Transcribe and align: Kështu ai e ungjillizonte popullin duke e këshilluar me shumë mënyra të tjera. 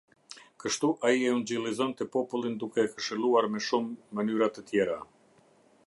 Kështu 0.61 0.87
ai 1.09 1.19
e 1.25 1.33
ungjillizonte 1.33 2.07
popullin 2.15 2.57
duke 2.63 2.87
e 2.87 2.91
këshilluar 2.95 3.47
me 3.57 3.63
shumë 3.67 4.19
mënyra 4.21 4.53
të 4.57 4.65
tjera. 4.73 4.99